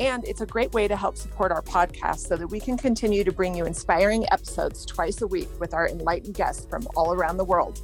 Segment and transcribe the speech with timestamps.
[0.00, 3.24] And it's a great way to help support our podcast so that we can continue
[3.24, 7.36] to bring you inspiring episodes twice a week with our enlightened guests from all around
[7.36, 7.80] the world.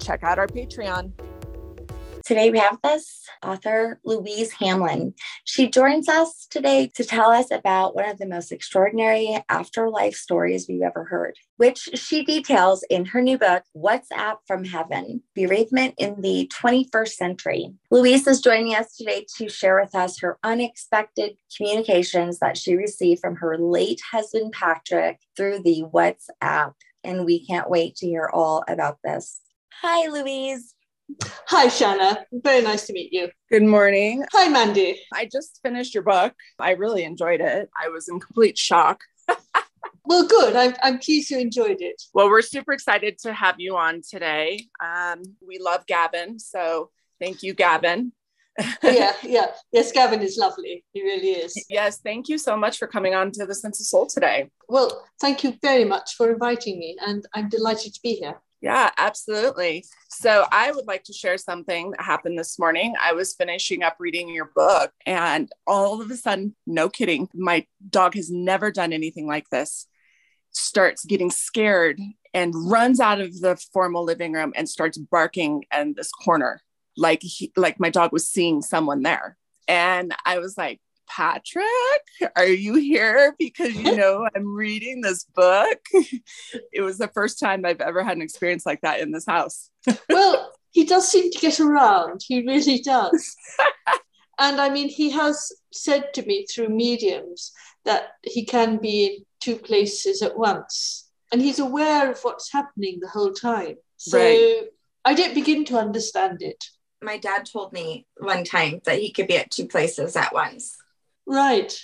[0.00, 1.12] Check out our Patreon.
[2.28, 5.14] Today we have this author, Louise Hamlin.
[5.44, 10.66] She joins us today to tell us about one of the most extraordinary afterlife stories
[10.68, 16.20] we've ever heard, which she details in her new book, WhatsApp from Heaven Bereavement in
[16.20, 17.72] the 21st Century.
[17.90, 23.22] Louise is joining us today to share with us her unexpected communications that she received
[23.22, 26.74] from her late husband, Patrick, through the WhatsApp.
[27.02, 29.40] And we can't wait to hear all about this.
[29.80, 30.74] Hi, Louise.
[31.46, 32.26] Hi, Shanna.
[32.32, 33.28] Very nice to meet you.
[33.50, 34.24] Good morning.
[34.32, 35.00] Hi, Mandy.
[35.12, 36.34] I just finished your book.
[36.58, 37.68] I really enjoyed it.
[37.80, 39.00] I was in complete shock.
[40.04, 40.54] well, good.
[40.54, 42.00] I'm, I'm pleased you enjoyed it.
[42.12, 44.66] Well, we're super excited to have you on today.
[44.84, 46.38] Um, we love Gavin.
[46.38, 48.12] So thank you, Gavin.
[48.82, 49.46] yeah, yeah.
[49.72, 50.84] Yes, Gavin is lovely.
[50.92, 51.54] He really is.
[51.70, 54.50] Yes, thank you so much for coming on to the Sense of Soul today.
[54.68, 58.40] Well, thank you very much for inviting me, and I'm delighted to be here.
[58.60, 59.84] Yeah, absolutely.
[60.08, 62.94] So I would like to share something that happened this morning.
[63.00, 67.66] I was finishing up reading your book, and all of a sudden, no kidding, my
[67.88, 69.86] dog has never done anything like this.
[70.50, 72.00] Starts getting scared
[72.34, 76.60] and runs out of the formal living room and starts barking in this corner,
[76.96, 79.36] like he, like my dog was seeing someone there.
[79.68, 81.64] And I was like, Patrick,
[82.36, 83.34] are you here?
[83.38, 85.78] Because you know, I'm reading this book.
[86.72, 89.70] It was the first time I've ever had an experience like that in this house.
[90.08, 92.22] well, he does seem to get around.
[92.26, 93.36] He really does.
[94.38, 97.52] and I mean, he has said to me through mediums
[97.84, 101.08] that he can be in two places at once.
[101.32, 103.76] And he's aware of what's happening the whole time.
[103.96, 104.68] So right.
[105.04, 106.64] I don't begin to understand it.
[107.02, 110.76] My dad told me one time that he could be at two places at once.
[111.28, 111.78] Right.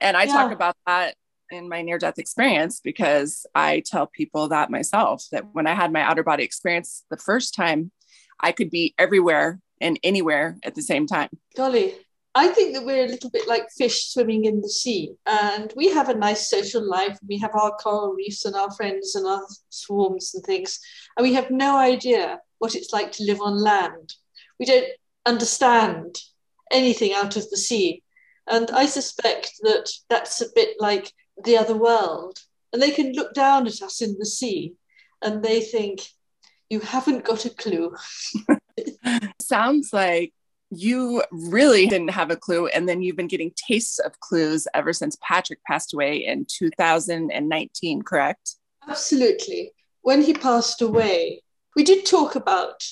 [0.00, 0.32] And I yeah.
[0.32, 1.14] talk about that
[1.50, 5.92] in my near death experience because I tell people that myself that when I had
[5.92, 7.90] my outer body experience the first time,
[8.40, 11.30] I could be everywhere and anywhere at the same time.
[11.56, 11.94] Golly,
[12.34, 15.88] I think that we're a little bit like fish swimming in the sea, and we
[15.90, 17.18] have a nice social life.
[17.26, 20.78] We have our coral reefs and our friends and our swarms and things,
[21.16, 24.14] and we have no idea what it's like to live on land.
[24.58, 24.86] We don't
[25.26, 26.16] understand
[26.70, 28.02] anything out of the sea.
[28.50, 31.12] And I suspect that that's a bit like
[31.44, 32.38] the other world.
[32.72, 34.74] And they can look down at us in the sea
[35.22, 36.02] and they think,
[36.68, 37.94] you haven't got a clue.
[39.40, 40.32] Sounds like
[40.70, 42.66] you really didn't have a clue.
[42.66, 48.02] And then you've been getting tastes of clues ever since Patrick passed away in 2019,
[48.02, 48.56] correct?
[48.86, 49.72] Absolutely.
[50.02, 51.42] When he passed away,
[51.74, 52.84] we did talk about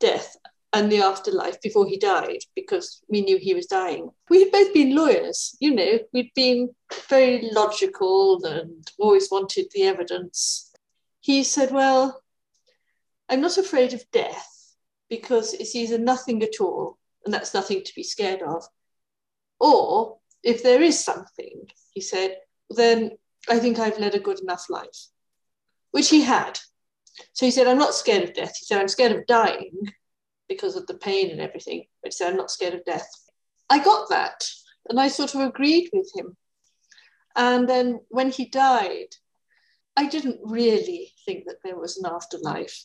[0.00, 0.36] death
[0.72, 4.10] and the afterlife before he died because we knew he was dying.
[4.28, 6.70] We had both been lawyers, you know, we'd been
[7.08, 10.72] very logical and always wanted the evidence.
[11.20, 12.22] He said, Well,
[13.28, 14.76] I'm not afraid of death
[15.08, 18.64] because it's either nothing at all, and that's nothing to be scared of,
[19.58, 22.36] or if there is something, he said,
[22.70, 23.10] then
[23.48, 25.08] I think I've led a good enough life,
[25.90, 26.58] which he had.
[27.32, 28.56] So he said, I'm not scared of death.
[28.58, 29.72] He said, I'm scared of dying
[30.50, 33.08] because of the pain and everything, but said, I'm not scared of death.
[33.70, 34.44] I got that
[34.88, 36.36] and I sort of agreed with him.
[37.36, 39.14] And then when he died,
[39.96, 42.84] I didn't really think that there was an afterlife.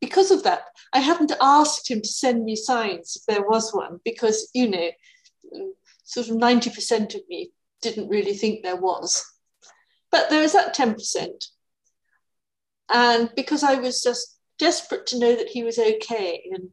[0.00, 0.62] Because of that,
[0.92, 4.90] I hadn't asked him to send me signs if there was one, because, you know,
[6.04, 7.50] sort of 90% of me
[7.82, 9.24] didn't really think there was.
[10.12, 11.44] But there was that 10%.
[12.88, 16.70] And because I was just desperate to know that he was okay and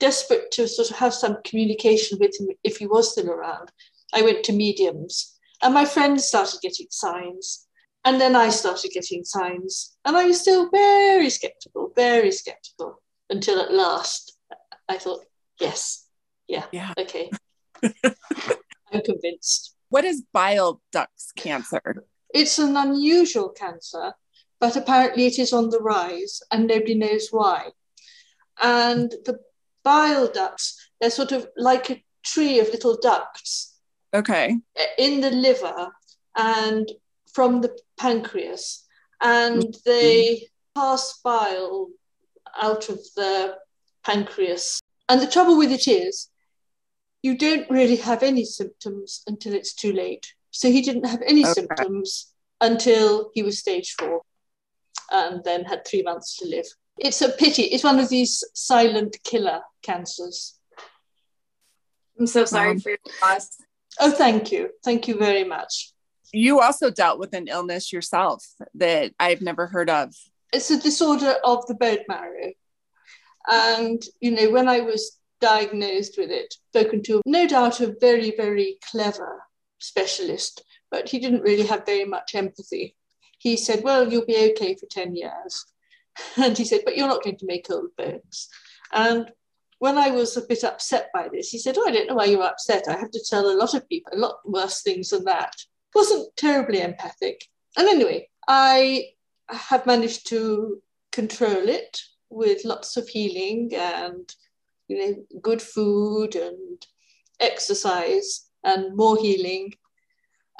[0.00, 3.70] desperate to sort of have some communication with him if he was still around,
[4.12, 5.38] I went to mediums.
[5.62, 7.66] And my friends started getting signs.
[8.04, 9.96] And then I started getting signs.
[10.04, 14.36] And I was still very skeptical, very skeptical, until at last
[14.88, 15.24] I thought,
[15.60, 16.08] yes,
[16.48, 16.92] yeah, yeah.
[16.98, 17.30] okay.
[18.92, 19.76] I'm convinced.
[19.90, 22.04] What is bile ducts cancer?
[22.34, 24.14] It's an unusual cancer,
[24.58, 27.68] but apparently it is on the rise and nobody knows why.
[28.60, 29.38] And the
[29.84, 30.90] bile ducts.
[31.00, 33.78] They're sort of like a tree of little ducts.
[34.12, 34.56] Okay.
[34.98, 35.88] In the liver
[36.36, 36.90] and
[37.32, 38.84] from the pancreas.
[39.20, 39.70] and mm-hmm.
[39.84, 41.88] they pass bile
[42.60, 43.56] out of the
[44.04, 44.80] pancreas.
[45.08, 46.28] And the trouble with it is,
[47.22, 50.32] you don't really have any symptoms until it's too late.
[50.50, 51.52] So he didn't have any okay.
[51.52, 54.22] symptoms until he was stage four
[55.10, 56.66] and then had three months to live.
[57.00, 57.62] It's a pity.
[57.62, 60.58] It's one of these silent killer cancers.
[62.18, 63.56] I'm so sorry um, for your loss.
[63.98, 64.68] Oh, thank you.
[64.84, 65.92] Thank you very much.
[66.32, 68.44] You also dealt with an illness yourself
[68.74, 70.14] that I've never heard of.
[70.52, 72.52] It's a disorder of the bone marrow.
[73.50, 78.34] And, you know, when I was diagnosed with it, spoken to, no doubt, a very,
[78.36, 79.42] very clever
[79.78, 82.94] specialist, but he didn't really have very much empathy.
[83.38, 85.64] He said, Well, you'll be okay for 10 years.
[86.36, 88.48] And he said, But you're not going to make old bones.
[88.92, 89.30] And
[89.78, 92.26] when I was a bit upset by this, he said, Oh, I don't know why
[92.26, 92.88] you're upset.
[92.88, 95.54] I have to tell a lot of people a lot worse things than that.
[95.94, 97.44] Wasn't terribly empathic.
[97.76, 99.06] And anyway, I
[99.48, 104.32] have managed to control it with lots of healing and
[104.86, 106.86] you know good food and
[107.40, 109.72] exercise and more healing.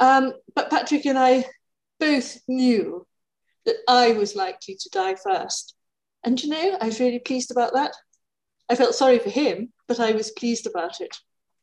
[0.00, 1.44] Um, but Patrick and I
[1.99, 3.06] both knew
[3.67, 5.75] that I was likely to die first.
[6.25, 7.95] And you know, I was really pleased about that.
[8.69, 11.17] I felt sorry for him, but I was pleased about it.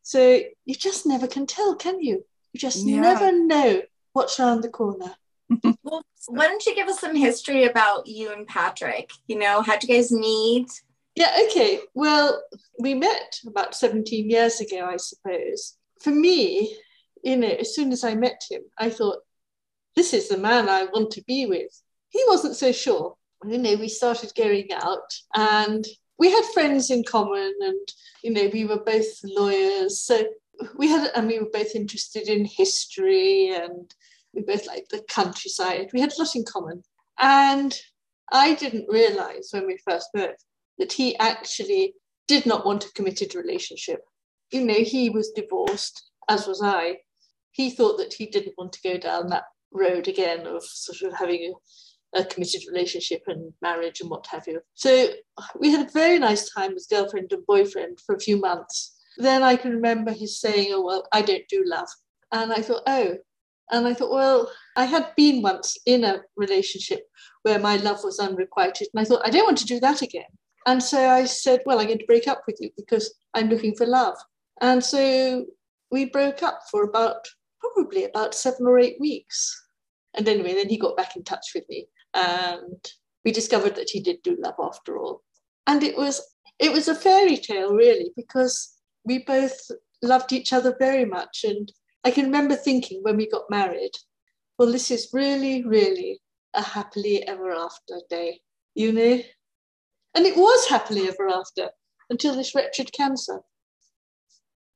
[0.04, 2.26] So you just never can tell, can you?
[2.54, 3.02] You just yeah.
[3.02, 3.82] never know
[4.14, 5.16] what's around the corner.
[5.84, 9.12] well, why don't you give us some history about you and Patrick?
[9.28, 10.70] You know, how'd you guys meet?
[11.16, 11.80] Yeah, okay.
[11.94, 12.44] Well,
[12.80, 15.78] we met about 17 years ago, I suppose.
[16.02, 16.78] For me,
[17.24, 19.20] you know, as soon as I met him, I thought,
[19.96, 21.82] this is the man I want to be with.
[22.09, 23.15] He wasn't so sure.
[23.45, 25.86] You know, we started going out and
[26.18, 27.88] we had friends in common and
[28.24, 30.00] you know we were both lawyers.
[30.00, 30.24] So
[30.75, 33.94] we had and we were both interested in history and
[34.33, 35.89] we both liked the countryside.
[35.94, 36.83] We had a lot in common.
[37.19, 37.77] And
[38.31, 40.38] i didn't realize when we first met
[40.77, 41.94] that he actually
[42.27, 44.01] did not want a committed relationship.
[44.51, 46.98] You know he was divorced as was i.
[47.51, 51.18] He thought that he didn't want to go down that road again of sort of
[51.18, 51.54] having
[52.15, 54.62] a committed relationship and marriage and what have you.
[54.75, 55.09] So
[55.59, 58.95] we had a very nice time as girlfriend and boyfriend for a few months.
[59.18, 61.88] Then I can remember his saying, Oh, well, I don't do love.
[62.31, 63.18] And I thought, Oh,
[63.71, 67.01] and I thought, well, I had been once in a relationship
[67.42, 68.88] where my love was unrequited.
[68.94, 70.24] And I thought, I don't want to do that again.
[70.65, 73.75] And so I said, well, I'm going to break up with you because I'm looking
[73.75, 74.15] for love.
[74.62, 75.45] And so
[75.92, 77.27] we broke up for about,
[77.59, 79.54] probably about seven or eight weeks.
[80.13, 82.92] And anyway, then he got back in touch with me and
[83.25, 85.24] we discovered that he did do love after all.
[85.65, 86.21] And it was
[86.59, 88.74] it was a fairy tale really because
[89.04, 89.69] we both
[90.01, 91.44] loved each other very much.
[91.44, 91.71] And
[92.04, 93.92] I can remember thinking when we got married,
[94.57, 96.21] well, this is really, really
[96.54, 98.42] a happily ever after day,
[98.75, 99.21] you know?
[100.15, 101.69] And it was happily ever after
[102.09, 103.42] until this wretched cancer.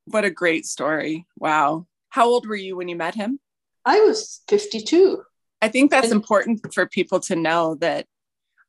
[0.06, 1.26] What a great story.
[1.38, 1.88] Wow.
[2.10, 3.40] How old were you when you met him?
[3.86, 5.24] I was 52.
[5.62, 8.08] I think that's important for people to know that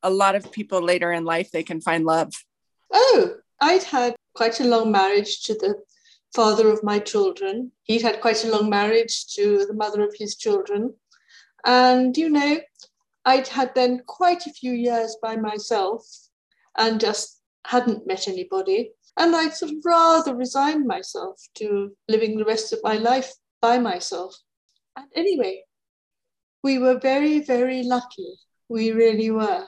[0.02, 2.32] a lot of people later in life they can find love.
[2.92, 5.76] Oh, I'd had quite a long marriage to the
[6.34, 7.72] father of my children.
[7.84, 10.94] He'd had quite a long marriage to the mother of his children.
[11.64, 12.58] And, you know,
[13.24, 16.04] I'd had then quite a few years by myself
[16.76, 18.92] and just hadn't met anybody.
[19.16, 23.78] And I'd sort of rather resigned myself to living the rest of my life by
[23.78, 24.36] myself.
[24.96, 25.62] And anyway,
[26.62, 28.34] we were very, very lucky.
[28.68, 29.66] We really were.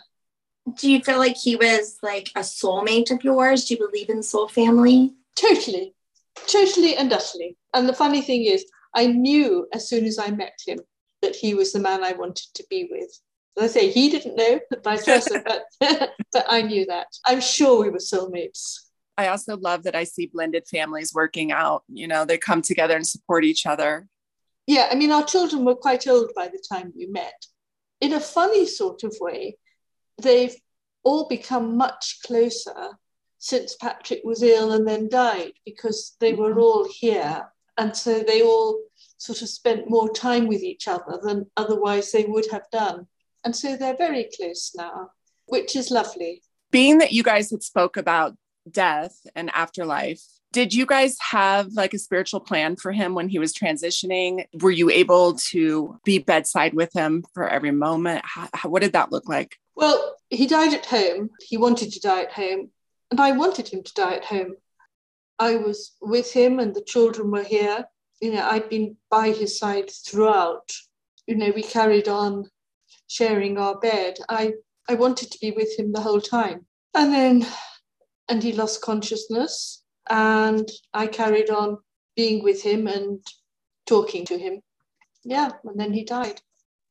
[0.79, 3.67] Do you feel like he was like a soulmate of yours?
[3.67, 5.15] Do you believe in soul family?
[5.37, 5.95] Totally,
[6.47, 7.57] totally and utterly.
[7.75, 10.79] And the funny thing is, I knew as soon as I met him
[11.21, 13.11] that he was the man I wanted to be with.
[13.57, 15.65] As I say, he didn't know, vice versa, but,
[16.33, 17.09] but I knew that.
[17.27, 18.79] I'm sure we were soulmates.
[19.17, 21.85] I also love that I see blended families working out.
[21.89, 24.09] You know, they come together and support each other
[24.67, 27.47] yeah, I mean, our children were quite old by the time we met.
[28.01, 29.59] In a funny sort of way,
[30.21, 30.57] they've
[31.03, 32.99] all become much closer
[33.39, 36.61] since Patrick was ill and then died because they were mm-hmm.
[36.61, 37.47] all here.
[37.77, 38.81] And so they all
[39.19, 43.07] sort of spent more time with each other than otherwise they would have done.
[43.45, 45.11] And so they're very close now,
[45.47, 46.43] which is lovely.
[46.71, 48.35] Being that you guys had spoke about
[48.71, 50.23] death and afterlife,
[50.55, 54.47] did you guys have like a spiritual plan for him when he was transitioning?
[54.61, 58.23] Were you able to be bedside with him for every moment?
[58.25, 59.57] How, what did that look like?
[59.75, 61.31] Well, he died at home.
[61.41, 62.71] He wanted to die at home,
[63.11, 64.55] and I wanted him to die at home.
[65.41, 67.87] I was with him, and the children were here.
[68.23, 70.71] You know, I'd been by his side throughout.
[71.27, 72.49] You know, we carried on
[73.09, 74.19] sharing our bed.
[74.29, 74.53] I,
[74.89, 76.67] I wanted to be with him the whole time.
[76.95, 77.47] And then,
[78.29, 79.84] and he lost consciousness.
[80.09, 81.79] And I carried on
[82.17, 83.21] being with him and
[83.87, 84.61] talking to him.
[85.25, 85.51] Yeah.
[85.65, 86.41] And then he died.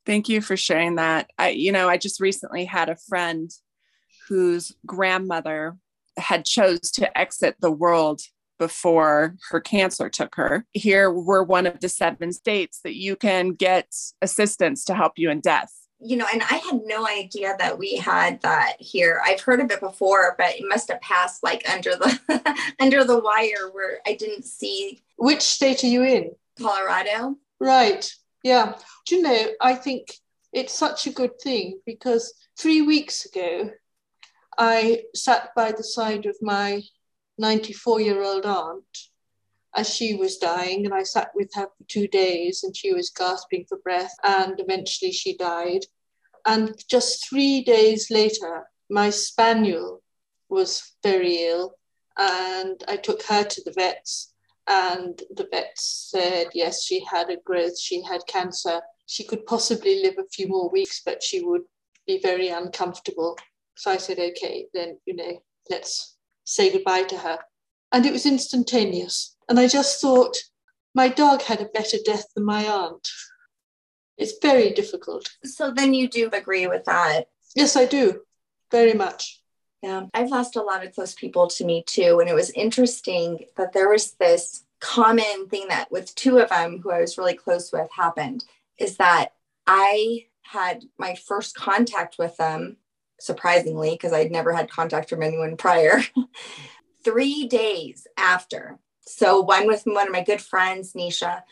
[0.05, 1.29] Thank you for sharing that.
[1.37, 3.51] I, you know, I just recently had a friend
[4.27, 5.77] whose grandmother
[6.17, 8.21] had chose to exit the world
[8.59, 10.65] before her cancer took her.
[10.71, 15.29] Here we're one of the seven states that you can get assistance to help you
[15.29, 15.73] in death.
[16.03, 19.21] You know, and I had no idea that we had that here.
[19.23, 23.19] I've heard of it before, but it must have passed like under the under the
[23.19, 25.03] wire where I didn't see.
[25.17, 26.31] Which state are you in?
[26.59, 27.37] Colorado.
[27.59, 28.11] Right.
[28.43, 28.75] Yeah.
[29.07, 30.13] Do you know, I think
[30.51, 33.71] it's such a good thing because three weeks ago,
[34.57, 36.83] I sat by the side of my
[37.37, 38.83] 94 year old aunt
[39.75, 43.09] as she was dying, and I sat with her for two days, and she was
[43.09, 45.85] gasping for breath, and eventually she died.
[46.45, 50.01] And just three days later, my spaniel
[50.49, 51.75] was very ill,
[52.17, 54.33] and I took her to the vets,
[54.67, 58.81] and the vets said, yes, she had a growth, she had cancer.
[59.07, 61.63] She could possibly live a few more weeks, but she would
[62.07, 63.37] be very uncomfortable.
[63.75, 66.15] So I said, okay, then, you know, let's
[66.45, 67.39] say goodbye to her.
[67.93, 69.35] And it was instantaneous.
[69.47, 70.35] And I just thought,
[70.95, 73.07] my dog had a better death than my aunt.
[74.17, 75.29] It's very difficult.
[75.43, 77.27] So then you do agree with that?
[77.55, 78.21] Yes, I do.
[78.71, 79.41] Very much.
[79.81, 82.19] Yeah, I've lost a lot of close people to me too.
[82.19, 86.79] And it was interesting that there was this common thing that with two of them
[86.81, 88.43] who I was really close with happened
[88.77, 89.33] is that
[89.67, 92.77] I had my first contact with them
[93.23, 96.01] surprisingly, because I'd never had contact from anyone prior,
[97.03, 98.79] three days after.
[99.01, 101.43] So, one with one of my good friends, Nisha,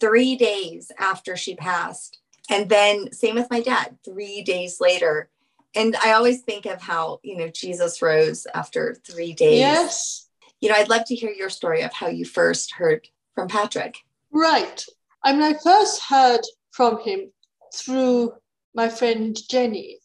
[0.00, 2.18] three days after she passed.
[2.48, 5.28] And then, same with my dad, three days later.
[5.74, 9.58] And I always think of how, you know, Jesus rose after three days.
[9.58, 10.28] Yes.
[10.60, 13.96] You know, I'd love to hear your story of how you first heard from Patrick.
[14.32, 14.84] Right.
[15.24, 16.40] I mean, I first heard
[16.72, 17.30] from him
[17.74, 18.34] through
[18.74, 19.98] my friend Jenny,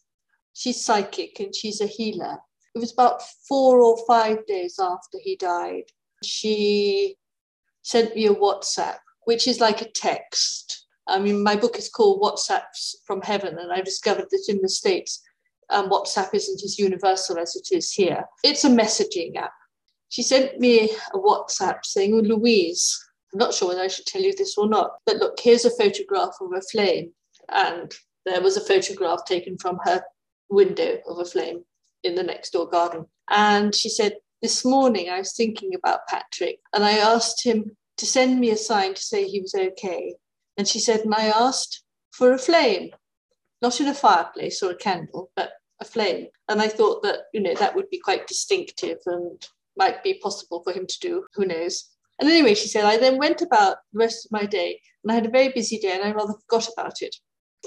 [0.52, 2.38] she's psychic and she's a healer.
[2.76, 5.84] It was about four or five days after he died.
[6.22, 7.16] She
[7.80, 10.84] sent me a WhatsApp, which is like a text.
[11.06, 14.68] I mean, my book is called WhatsApps from Heaven, and I discovered that in the
[14.68, 15.22] States,
[15.70, 18.26] um, WhatsApp isn't as universal as it is here.
[18.44, 19.54] It's a messaging app.
[20.10, 23.02] She sent me a WhatsApp saying, oh, Louise,
[23.32, 25.70] I'm not sure whether I should tell you this or not, but look, here's a
[25.70, 27.12] photograph of a flame.
[27.48, 27.94] And
[28.26, 30.02] there was a photograph taken from her
[30.50, 31.64] window of a flame
[32.06, 33.06] in the next door garden.
[33.28, 38.06] And she said, This morning I was thinking about Patrick and I asked him to
[38.06, 40.14] send me a sign to say he was okay.
[40.56, 41.82] And she said, And I asked
[42.12, 42.90] for a flame,
[43.60, 46.28] not in a fireplace or a candle, but a flame.
[46.48, 49.46] And I thought that, you know, that would be quite distinctive and
[49.76, 51.26] might be possible for him to do.
[51.34, 51.90] Who knows?
[52.18, 55.14] And anyway, she said, I then went about the rest of my day and I
[55.14, 57.14] had a very busy day and I rather forgot about it.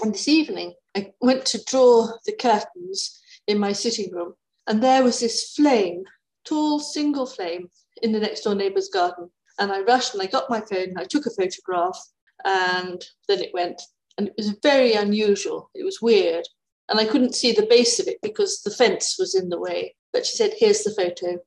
[0.02, 3.20] And this evening, I went to draw the curtains
[3.50, 4.36] in my sitting room,
[4.68, 6.04] and there was this flame,
[6.46, 7.70] tall single flame,
[8.02, 9.30] in the next door neighbour's garden.
[9.58, 12.00] And I rushed and I got my phone and I took a photograph,
[12.46, 13.82] and then it went.
[14.18, 15.70] And it was very unusual.
[15.74, 16.48] It was weird.
[16.88, 19.96] And I couldn't see the base of it because the fence was in the way.
[20.14, 21.40] But she said, Here's the photo.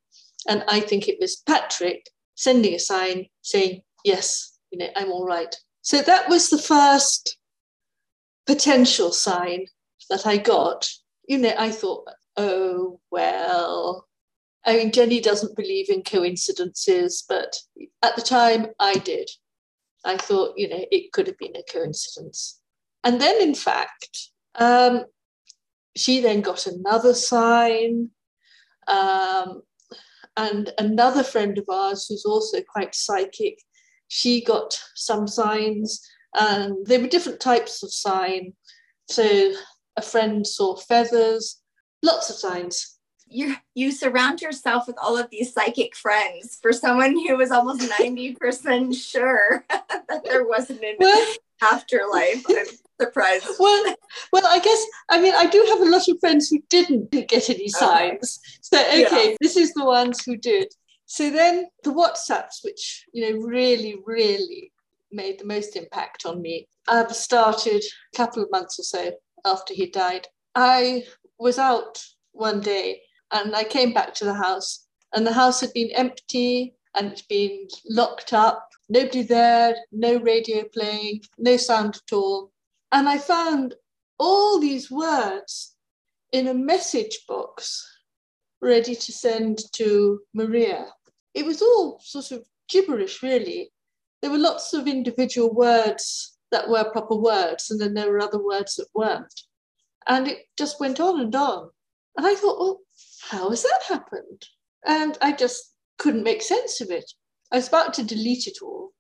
[0.48, 5.26] And I think it was Patrick sending a sign saying, Yes, you know, I'm all
[5.26, 5.54] right.
[5.82, 7.38] So that was the first
[8.46, 9.66] potential sign
[10.10, 10.88] that I got,
[11.32, 14.06] you know, I thought, oh, well,
[14.66, 17.56] I mean, Jenny doesn't believe in coincidences, but
[18.02, 19.30] at the time I did.
[20.04, 22.60] I thought, you know, it could have been a coincidence.
[23.02, 25.06] And then, in fact, um,
[25.96, 28.10] she then got another sign.
[28.88, 29.62] Um,
[30.36, 33.58] and another friend of ours, who's also quite psychic,
[34.08, 36.06] she got some signs.
[36.34, 38.52] And there were different types of sign.
[39.08, 39.54] So
[39.96, 41.60] a friend saw feathers,
[42.02, 42.98] lots of signs.
[43.26, 46.58] You you surround yourself with all of these psychic friends.
[46.60, 52.66] For someone who was almost ninety percent sure that there wasn't an well, afterlife, I'm
[53.00, 53.46] surprised.
[53.58, 53.94] Well,
[54.32, 57.48] well, I guess I mean I do have a lot of friends who didn't get
[57.48, 58.40] any signs.
[58.72, 59.06] Okay.
[59.06, 59.36] So okay, yeah.
[59.40, 60.68] this is the ones who did.
[61.06, 64.72] So then the WhatsApps, which you know really, really
[65.10, 67.82] made the most impact on me um, started
[68.14, 69.12] a couple of months or so
[69.44, 70.26] after he died.
[70.54, 71.04] I
[71.38, 75.72] was out one day and I came back to the house, and the house had
[75.72, 82.14] been empty and it's been locked up, nobody there, no radio playing, no sound at
[82.14, 82.52] all.
[82.92, 83.74] And I found
[84.18, 85.74] all these words
[86.32, 87.88] in a message box
[88.60, 90.86] ready to send to Maria.
[91.34, 93.72] It was all sort of gibberish, really.
[94.20, 98.42] There were lots of individual words that were proper words, and then there were other
[98.42, 99.40] words that weren't.
[100.06, 101.70] And it just went on and on.
[102.16, 102.80] And I thought, well,
[103.28, 104.46] how has that happened?
[104.86, 107.10] And I just couldn't make sense of it.
[107.50, 108.92] I was about to delete it all.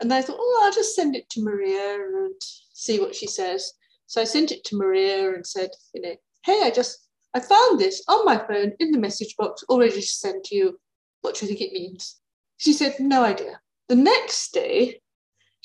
[0.00, 2.34] And I thought, oh, I'll just send it to Maria and
[2.72, 3.72] see what she says.
[4.06, 7.80] So I sent it to Maria and said, you know, hey, I just, I found
[7.80, 10.78] this on my phone in the message box, already to send to you.
[11.22, 12.20] What do you think it means?
[12.58, 13.60] She said, no idea.
[13.88, 15.00] The next day,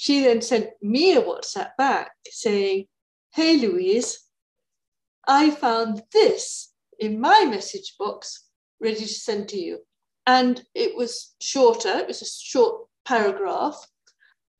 [0.02, 2.86] she then sent me a WhatsApp back saying,
[3.34, 4.18] hey, Louise,
[5.28, 8.46] I found this in my message box
[8.80, 9.80] ready to send to you.
[10.26, 13.76] And it was shorter, it was a short paragraph.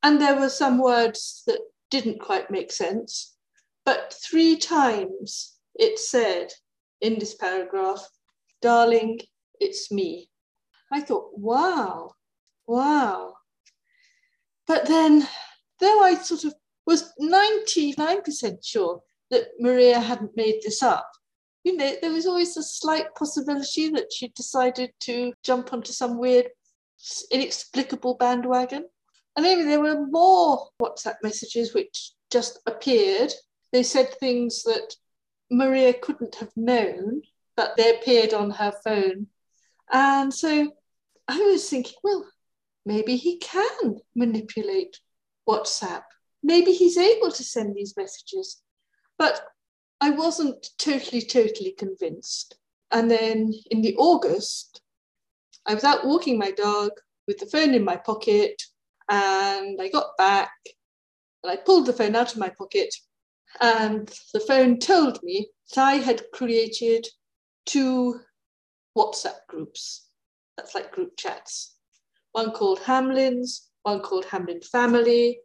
[0.04, 3.38] And there were some words that didn't quite make sense.
[3.86, 6.52] But three times it said
[7.00, 8.06] in this paragraph,
[8.62, 9.22] darling,
[9.62, 10.30] it's me.
[10.92, 12.12] I thought, wow,
[12.68, 13.36] wow.
[14.70, 15.28] But then,
[15.80, 16.54] though I sort of
[16.86, 21.10] was 99% sure that Maria hadn't made this up,
[21.64, 26.20] you know, there was always a slight possibility that she decided to jump onto some
[26.20, 26.50] weird,
[27.32, 28.86] inexplicable bandwagon.
[29.36, 33.34] And maybe there were more WhatsApp messages which just appeared.
[33.72, 34.96] They said things that
[35.50, 37.24] Maria couldn't have known,
[37.58, 39.28] but they appeared on her phone.
[39.92, 40.72] And so
[41.28, 42.24] I was thinking, well,
[42.90, 45.00] maybe he can manipulate
[45.48, 46.02] WhatsApp.
[46.42, 48.64] Maybe he's able to send these messages.
[49.20, 49.40] But
[50.02, 52.56] I wasn't totally, totally convinced.
[52.92, 54.82] And then in the August,
[55.68, 56.92] I was out walking my dog
[57.28, 58.60] with the phone in my pocket,
[59.08, 60.52] and I got back
[61.44, 62.92] and I pulled the phone out of my pocket,
[63.62, 67.06] and the phone told me that I had created
[67.68, 68.20] two
[68.98, 70.08] WhatsApp groups.
[70.58, 71.76] That's like group chats.
[72.32, 75.40] One called Hamlins, one called Hamlin Family,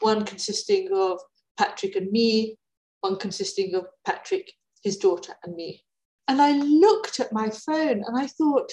[0.00, 1.20] one consisting of
[1.56, 2.56] Patrick and me,
[3.00, 5.84] one consisting of Patrick, his daughter, and me.
[6.26, 8.72] And I looked at my phone and I thought,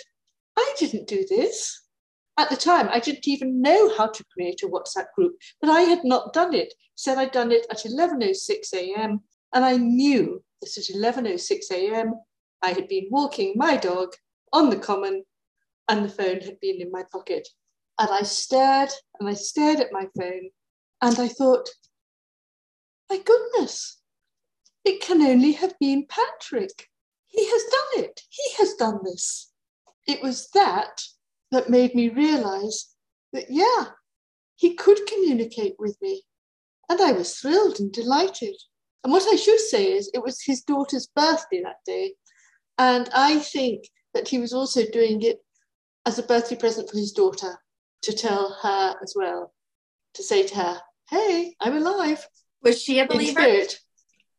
[0.57, 1.81] I didn't do this.
[2.37, 5.81] At the time, I didn't even know how to create a WhatsApp group, but I
[5.81, 6.73] had not done it.
[6.95, 9.21] Said I'd done it at 11:06 a.m.
[9.53, 12.13] and I knew that at 11:06 a.m.
[12.61, 14.15] I had been walking my dog
[14.53, 15.23] on the common
[15.91, 17.47] and the phone had been in my pocket.
[17.99, 20.49] And I stared and I stared at my phone
[21.01, 21.67] and I thought,
[23.09, 23.99] my goodness,
[24.85, 26.87] it can only have been Patrick.
[27.27, 28.21] He has done it.
[28.29, 29.51] He has done this.
[30.07, 31.01] It was that
[31.51, 32.95] that made me realize
[33.33, 33.87] that, yeah,
[34.55, 36.23] he could communicate with me.
[36.89, 38.55] And I was thrilled and delighted.
[39.03, 42.13] And what I should say is, it was his daughter's birthday that day.
[42.77, 45.39] And I think that he was also doing it
[46.05, 47.59] as a birthday present for his daughter
[48.03, 49.53] to tell her as well,
[50.15, 52.27] to say to her, hey, I'm alive.
[52.63, 53.65] Was she a believer?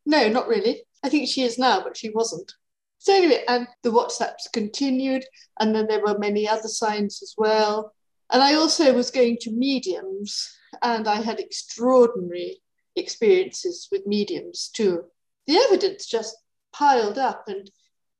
[0.05, 0.83] No, not really.
[1.05, 2.53] I think she is now, but she wasn't.
[2.98, 5.25] So anyway, and the WhatsApps continued,
[5.59, 7.92] and then there were many other signs as well.
[8.33, 10.48] And I also was going to mediums,
[10.83, 12.62] and I had extraordinary
[12.94, 15.05] experiences with mediums too.
[15.46, 16.37] The evidence just
[16.72, 17.68] piled up and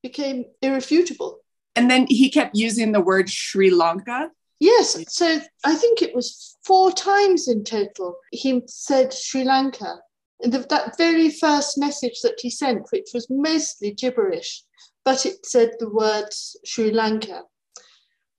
[0.03, 1.42] became irrefutable.
[1.75, 4.31] And then he kept using the word Sri Lanka.
[4.61, 9.97] Yes, so I think it was four times in total he said Sri Lanka
[10.43, 14.65] the, that very first message that he sent, which was mostly gibberish,
[15.05, 17.43] but it said the words Sri Lanka.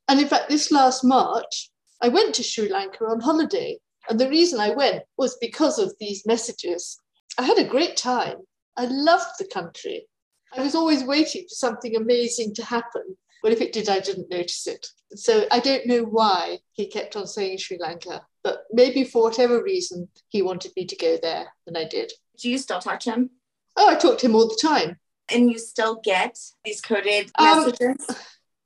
[0.08, 3.80] And in fact, this last March, I went to Sri Lanka on holiday.
[4.10, 6.98] And the reason I went was because of these messages.
[7.38, 8.38] I had a great time.
[8.76, 10.08] I loved the country.
[10.56, 13.18] I was always waiting for something amazing to happen.
[13.44, 14.88] But if it did, I didn't notice it.
[15.16, 18.26] So I don't know why he kept on saying Sri Lanka.
[18.44, 22.12] But maybe for whatever reason, he wanted me to go there, and I did.
[22.40, 23.30] Do you still talk to him?
[23.76, 24.98] Oh, I talk to him all the time.
[25.30, 28.06] And you still get these coded um, messages?
[28.10, 28.16] Um,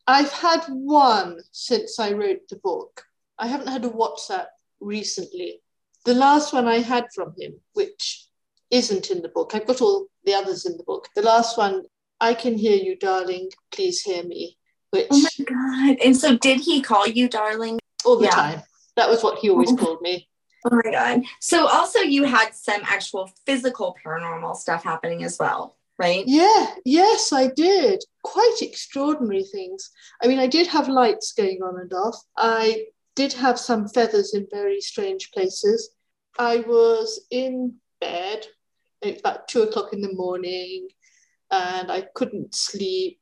[0.07, 3.03] I've had one since I wrote the book.
[3.37, 4.45] I haven't had a WhatsApp
[4.79, 5.61] recently.
[6.05, 8.27] The last one I had from him, which
[8.71, 11.09] isn't in the book, I've got all the others in the book.
[11.15, 11.83] The last one,
[12.21, 14.57] I can hear you, darling, please hear me.
[14.91, 15.97] Which, oh my God.
[16.04, 17.80] And so did he call you darling?
[18.06, 18.32] All the yeah.
[18.32, 18.63] time.
[18.95, 19.76] That was what he always oh.
[19.76, 20.28] called me.
[20.65, 21.21] Oh my God.
[21.39, 26.23] So also you had some actual physical paranormal stuff happening as well, right?
[26.26, 28.04] Yeah, yes, I did.
[28.23, 29.91] Quite extraordinary things.
[30.23, 32.15] I mean, I did have lights going on and off.
[32.36, 35.91] I did have some feathers in very strange places.
[36.39, 38.45] I was in bed
[39.02, 40.89] It's about two o'clock in the morning,
[41.52, 43.19] and I couldn't sleep.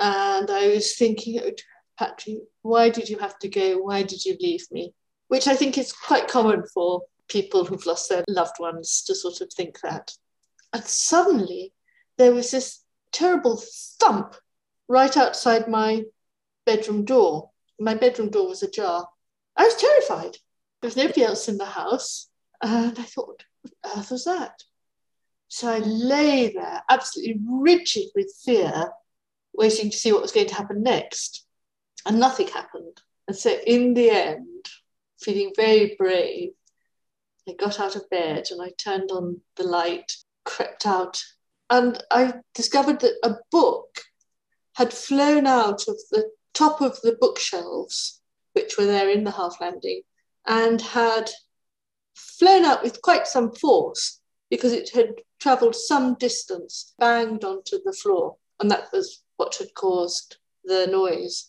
[0.00, 1.50] And I was thinking, oh,
[1.98, 3.78] Patrick, why did you have to go?
[3.78, 4.94] Why did you leave me?
[5.28, 9.42] Which I think is quite common for people who've lost their loved ones to sort
[9.42, 10.12] of think that.
[10.72, 11.74] And suddenly
[12.16, 12.80] there was this
[13.12, 13.62] terrible
[14.00, 14.34] thump
[14.88, 16.04] right outside my
[16.64, 17.50] bedroom door.
[17.78, 19.06] My bedroom door was ajar.
[19.56, 20.36] I was terrified.
[20.80, 22.28] There was nobody else in the house.
[22.62, 24.62] And I thought, what earth was that?
[25.48, 28.90] So I lay there, absolutely rigid with fear,
[29.54, 31.46] waiting to see what was going to happen next.
[32.06, 33.00] And nothing happened.
[33.28, 34.66] And so, in the end,
[35.20, 36.50] feeling very brave,
[37.48, 40.12] I got out of bed and I turned on the light,
[40.44, 41.22] crept out,
[41.68, 44.02] and I discovered that a book
[44.74, 48.20] had flown out of the top of the bookshelves,
[48.52, 50.02] which were there in the half landing,
[50.46, 51.30] and had
[52.14, 57.92] flown out with quite some force because it had travelled some distance, banged onto the
[57.92, 61.48] floor, and that was what had caused the noise.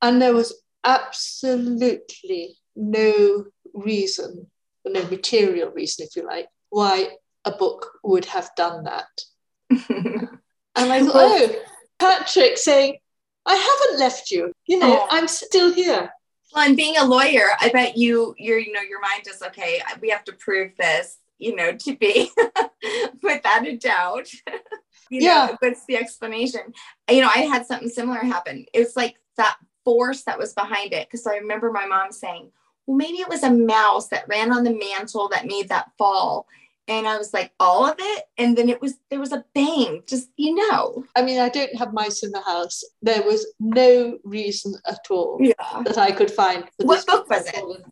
[0.00, 4.46] And there was absolutely no reason,
[4.84, 7.08] no material reason, if you like, why
[7.44, 9.20] a book would have done that.
[9.88, 10.28] and
[10.76, 11.56] I thought, oh,
[11.98, 12.98] Patrick saying,
[13.44, 14.52] I haven't left you.
[14.66, 15.08] You know, oh.
[15.10, 16.12] I'm still here.
[16.54, 19.82] Well, and being a lawyer, I bet you, your, you know, your mind is okay.
[20.00, 22.30] We have to prove this, you know, to be
[23.24, 24.28] without a doubt.
[25.10, 25.46] you yeah.
[25.46, 26.72] know, what's the explanation?
[27.10, 28.66] You know, I had something similar happen.
[28.72, 31.08] It's like that force that was behind it.
[31.08, 32.50] Because I remember my mom saying,
[32.86, 36.46] well, maybe it was a mouse that ran on the mantle that made that fall
[36.86, 38.24] and I was like, all of it.
[38.36, 41.04] And then it was, there was a bang, just, you know.
[41.16, 42.84] I mean, I don't have mice in the house.
[43.00, 45.82] There was no reason at all yeah.
[45.84, 46.64] that I could find.
[46.78, 47.84] what book was it?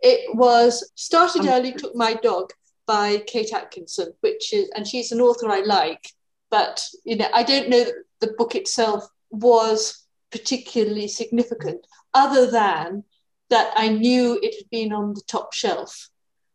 [0.00, 2.52] It was Started um, Early, Took My Dog
[2.86, 6.12] by Kate Atkinson, which is, and she's an author I like,
[6.50, 13.04] but, you know, I don't know that the book itself was particularly significant, other than
[13.50, 16.08] that I knew it had been on the top shelf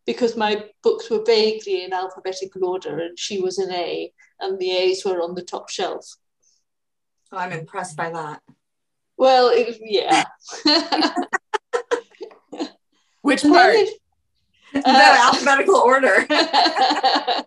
[0.04, 4.72] because my books were vaguely in alphabetical order and she was an A and the
[4.72, 6.16] A's were on the top shelf.
[7.30, 8.42] Oh, I'm impressed by that.
[9.16, 10.24] Well, it, yeah.
[13.22, 13.74] Which part?
[13.74, 14.00] It,
[14.74, 16.26] uh, alphabetical order.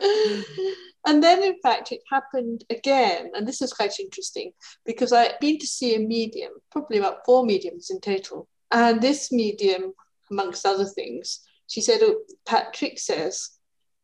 [1.06, 4.52] and then, in fact, it happened again, and this is quite interesting
[4.84, 9.32] because I'd been to see a medium, probably about four mediums in total, and this
[9.32, 9.92] medium,
[10.30, 13.50] amongst other things, she said, oh, Patrick says,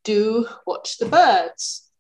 [0.04, 1.90] do watch the birds.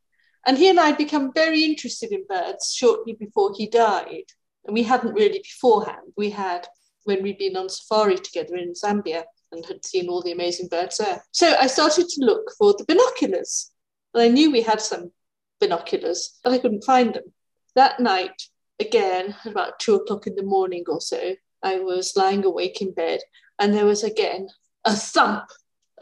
[0.46, 4.24] And he and I had become very interested in birds shortly before he died.
[4.64, 6.12] And we hadn't really beforehand.
[6.16, 6.66] We had
[7.04, 10.98] when we'd been on safari together in Zambia and had seen all the amazing birds
[10.98, 11.22] there.
[11.32, 13.71] So I started to look for the binoculars.
[14.14, 15.12] And I knew we had some
[15.60, 17.32] binoculars, but I couldn't find them.
[17.74, 18.42] That night,
[18.80, 23.20] again, about two o'clock in the morning or so, I was lying awake in bed,
[23.58, 24.48] and there was again
[24.84, 25.44] a thump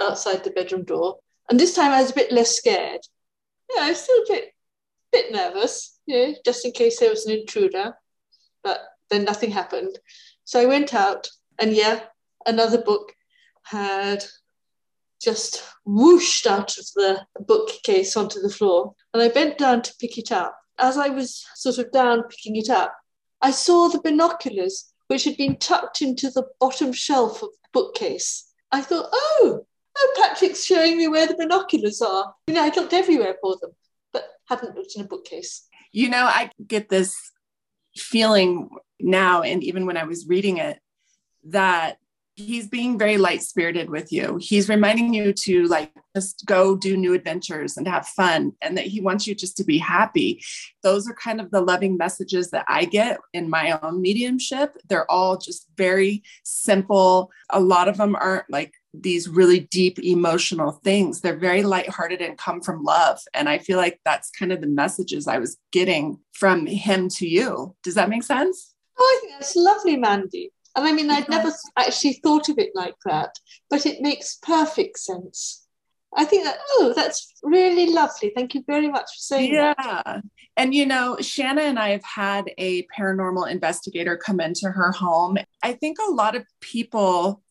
[0.00, 1.18] outside the bedroom door.
[1.48, 3.00] And this time I was a bit less scared.
[3.74, 4.54] Yeah, I was still a bit,
[5.12, 7.94] bit nervous, yeah, just in case there was an intruder.
[8.64, 9.98] But then nothing happened.
[10.44, 12.00] So I went out, and yeah,
[12.46, 13.12] another book
[13.62, 14.24] had
[15.20, 18.94] just whooshed out of the bookcase onto the floor.
[19.12, 20.56] And I bent down to pick it up.
[20.78, 22.94] As I was sort of down picking it up,
[23.42, 28.46] I saw the binoculars, which had been tucked into the bottom shelf of the bookcase.
[28.72, 29.66] I thought, oh,
[29.98, 32.34] oh, Patrick's showing me where the binoculars are.
[32.46, 33.72] You know, I looked everywhere for them,
[34.12, 35.66] but hadn't looked in a bookcase.
[35.92, 37.14] You know, I get this
[37.96, 40.78] feeling now, and even when I was reading it,
[41.44, 41.98] that
[42.46, 44.38] he's being very light spirited with you.
[44.40, 48.86] He's reminding you to like just go do new adventures and have fun, and that
[48.86, 50.42] he wants you just to be happy.
[50.82, 54.76] Those are kind of the loving messages that I get in my own mediumship.
[54.88, 57.30] They're all just very simple.
[57.50, 61.20] A lot of them aren't like these really deep emotional things.
[61.20, 63.20] They're very lighthearted and come from love.
[63.34, 67.28] And I feel like that's kind of the messages I was getting from him to
[67.28, 67.76] you.
[67.84, 68.74] Does that make sense?
[68.98, 70.52] Oh, I think that's lovely, Mandy.
[70.76, 73.34] And I mean, I'd never actually thought of it like that,
[73.68, 75.66] but it makes perfect sense.
[76.16, 78.32] I think that, oh, that's really lovely.
[78.34, 79.74] Thank you very much for saying yeah.
[79.76, 80.02] that.
[80.06, 80.20] Yeah.
[80.56, 85.38] And, you know, Shanna and I have had a paranormal investigator come into her home.
[85.62, 87.42] I think a lot of people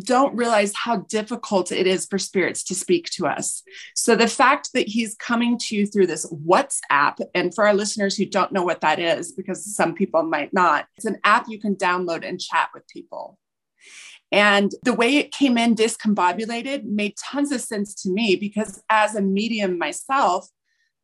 [0.00, 3.62] don't realize how difficult it is for spirits to speak to us.
[3.94, 8.16] So the fact that he's coming to you through this WhatsApp, and for our listeners
[8.16, 11.58] who don't know what that is, because some people might not, it's an app you
[11.58, 13.38] can download and chat with people.
[14.30, 19.14] And the way it came in discombobulated made tons of sense to me because as
[19.14, 20.48] a medium myself,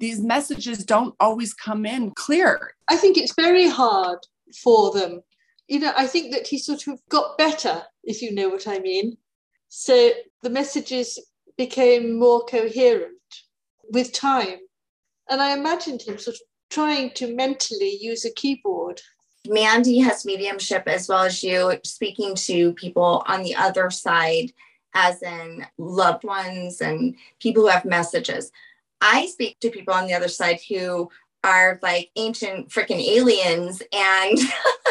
[0.00, 2.74] these messages don't always come in clear.
[2.88, 4.18] I think it's very hard
[4.62, 5.22] for them.
[5.68, 8.78] You know, I think that he sort of got better, if you know what I
[8.78, 9.16] mean.
[9.68, 10.10] So
[10.42, 11.18] the messages
[11.56, 13.14] became more coherent
[13.90, 14.58] with time.
[15.30, 19.00] And I imagined him sort of trying to mentally use a keyboard.
[19.46, 24.52] Mandy has mediumship as well as you, speaking to people on the other side,
[24.94, 28.50] as in loved ones and people who have messages.
[29.00, 31.10] I speak to people on the other side who
[31.42, 34.38] are like ancient freaking aliens and,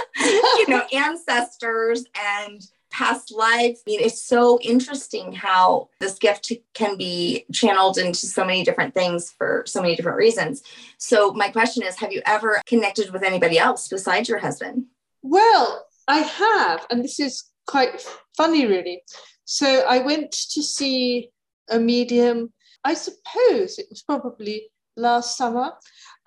[0.58, 2.62] you know, ancestors and
[2.94, 3.82] past lives.
[3.86, 8.94] I mean, it's so interesting how this gift can be channeled into so many different
[8.94, 10.62] things for so many different reasons.
[10.98, 14.86] So, my question is Have you ever connected with anybody else besides your husband?
[15.24, 18.06] Well, I have, and this is quite
[18.38, 19.02] funny, really.
[19.46, 21.32] So, I went to see
[21.70, 25.72] a medium, I suppose it was probably last summer,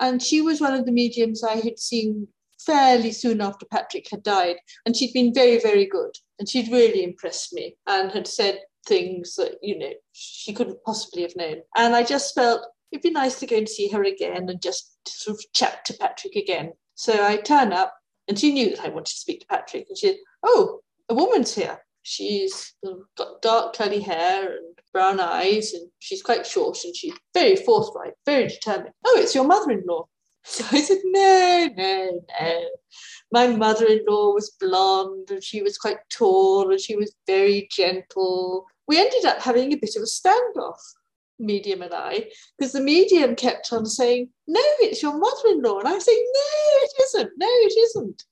[0.00, 2.26] and she was one of the mediums I had seen
[2.66, 4.56] fairly soon after Patrick had died.
[4.84, 6.10] And she'd been very, very good.
[6.38, 11.22] And she'd really impressed me and had said things that, you know, she couldn't possibly
[11.22, 11.62] have known.
[11.76, 14.98] And I just felt it'd be nice to go and see her again and just
[15.06, 16.72] sort of chat to Patrick again.
[16.94, 17.94] So I turn up
[18.28, 19.86] and she knew that I wanted to speak to Patrick.
[19.88, 21.78] And she said, Oh, a woman's here.
[22.02, 22.74] She's
[23.16, 28.12] got dark curly hair and brown eyes, and she's quite short and she's very forthright,
[28.24, 28.94] very determined.
[29.04, 30.06] Oh, it's your mother in law.
[30.48, 32.64] So I said, no, no, no.
[33.32, 37.68] My mother in law was blonde and she was quite tall and she was very
[37.70, 38.64] gentle.
[38.86, 40.78] We ended up having a bit of a standoff,
[41.40, 45.80] medium and I, because the medium kept on saying, no, it's your mother in law.
[45.80, 46.40] And I saying, no,
[46.82, 47.30] it isn't.
[47.36, 48.22] No, it isn't.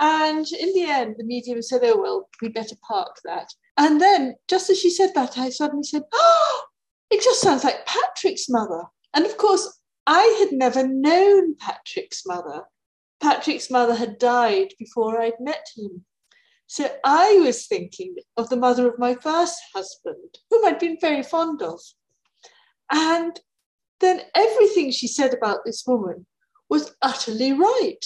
[0.00, 3.48] And in the end, the medium said, oh, well, we better park that.
[3.76, 6.62] And then, just as she said that, I suddenly said, oh,
[7.10, 8.82] it just sounds like Patrick's mother.
[9.14, 12.64] And of course, I had never known Patrick's mother.
[13.20, 16.04] Patrick's mother had died before I'd met him.
[16.66, 21.22] So I was thinking of the mother of my first husband, whom I'd been very
[21.22, 21.80] fond of.
[22.90, 23.38] And
[24.00, 26.26] then everything she said about this woman
[26.68, 28.04] was utterly right.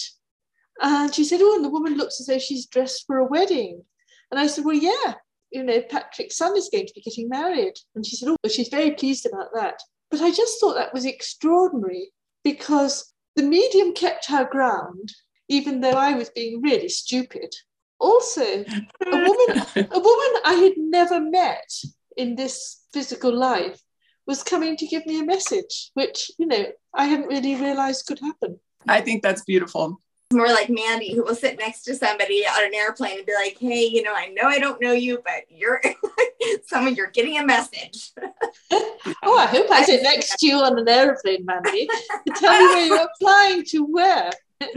[0.81, 3.83] And she said, Oh, and the woman looks as though she's dressed for a wedding.
[4.29, 5.15] And I said, Well, yeah,
[5.49, 7.73] you know, Patrick's son is going to be getting married.
[7.95, 9.79] And she said, Oh, well, she's very pleased about that.
[10.09, 12.11] But I just thought that was extraordinary
[12.43, 15.13] because the medium kept her ground,
[15.49, 17.53] even though I was being really stupid.
[17.99, 18.65] Also, a
[19.05, 21.69] woman, a woman I had never met
[22.15, 23.81] in this physical life
[24.25, 28.19] was coming to give me a message, which, you know, I hadn't really realized could
[28.19, 28.59] happen.
[28.87, 30.01] I think that's beautiful
[30.33, 33.57] more like Mandy, who will sit next to somebody on an airplane and be like,
[33.59, 35.81] "Hey, you know, I know I don't know you, but you're
[36.65, 36.95] someone.
[36.95, 38.11] You're getting a message."
[38.71, 41.87] oh, I hope I sit next to you on an airplane, Mandy.
[42.35, 44.31] Tell me where you're applying to where.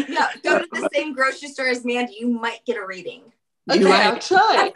[0.08, 2.16] yeah, go to the same grocery store as Mandy.
[2.20, 3.22] You might get a reading.
[3.70, 4.72] Okay, I'll try.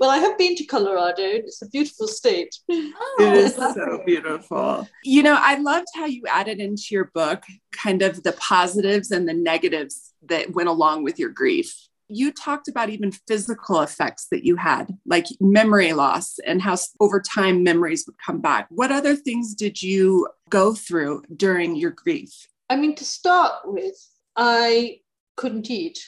[0.00, 1.22] Well, I have been to Colorado.
[1.22, 2.54] It's a beautiful state.
[2.70, 4.88] Oh, it is so beautiful.
[5.04, 9.28] You know, I loved how you added into your book kind of the positives and
[9.28, 11.88] the negatives that went along with your grief.
[12.08, 17.20] You talked about even physical effects that you had, like memory loss and how over
[17.20, 18.66] time memories would come back.
[18.70, 22.46] What other things did you go through during your grief?
[22.68, 23.96] I mean, to start with,
[24.36, 25.00] I
[25.36, 25.98] couldn't eat.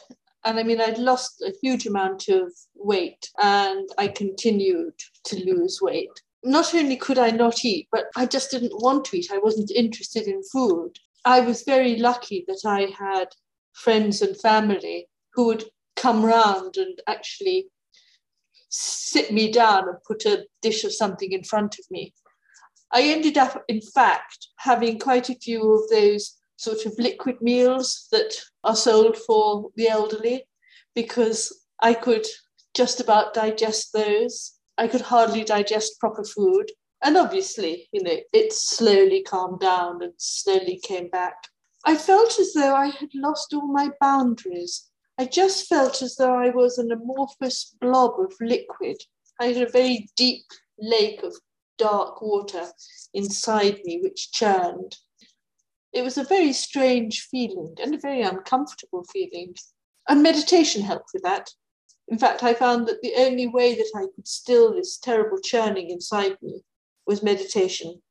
[0.45, 5.81] And I mean, I'd lost a huge amount of weight and I continued to lose
[5.83, 6.11] weight.
[6.45, 9.31] Not only could I not eat, but I just didn't want to eat.
[9.33, 10.93] I wasn't interested in food.
[11.25, 13.29] I was very lucky that I had
[13.73, 15.65] friends and family who would
[15.97, 17.69] come round and actually
[18.69, 22.13] sit me down and put a dish of something in front of me.
[22.93, 28.07] I ended up, in fact, having quite a few of those sort of liquid meals
[28.13, 30.45] that are sold for the elderly
[30.95, 32.27] because I could
[32.75, 34.53] just about digest those.
[34.79, 36.71] I could hardly digest proper food.
[37.03, 41.37] And obviously, you know, it slowly calmed down and slowly came back.
[41.85, 44.91] I felt as though I had lost all my boundaries.
[45.19, 48.97] I just felt as though I was an amorphous blob of liquid.
[49.41, 50.47] I had a very deep
[50.79, 51.35] lake of
[51.79, 52.67] dark water
[53.15, 54.97] inside me which churned
[55.97, 59.55] it was a very strange feeling and a very uncomfortable feeling.
[60.07, 61.49] And meditation helped with that.
[62.09, 65.89] In fact, I found that the only way that I could still this terrible churning
[65.89, 66.61] inside me
[67.07, 68.03] was meditation.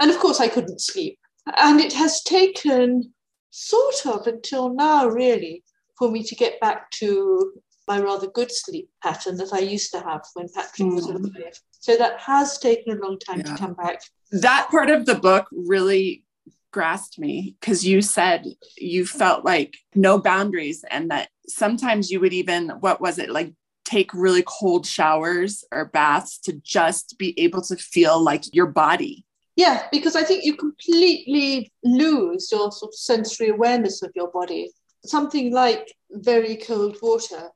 [0.00, 1.18] And of course, I couldn't sleep.
[1.58, 3.12] And it has taken
[3.50, 5.62] sort of until now, really,
[6.00, 7.52] for me to get back to
[7.86, 10.94] my rather good sleep pattern that I used to have when Patrick mm.
[10.94, 11.60] was alive.
[11.78, 13.44] So that has taken a long time yeah.
[13.44, 14.02] to come back.
[14.32, 16.24] That part of the book really
[16.72, 18.46] grasped me because you said
[18.78, 23.52] you felt like no boundaries and that sometimes you would even, what was it, like
[23.84, 29.26] take really cold showers or baths to just be able to feel like your body.
[29.56, 34.70] Yeah, because I think you completely lose your sort of sensory awareness of your body.
[35.04, 37.50] Something like very cold water